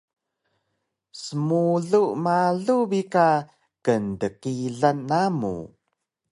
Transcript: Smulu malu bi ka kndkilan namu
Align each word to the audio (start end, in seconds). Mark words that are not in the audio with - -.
Smulu 1.23 2.01
malu 2.23 2.77
bi 2.89 3.01
ka 3.13 3.27
kndkilan 3.85 4.97
namu 5.09 5.55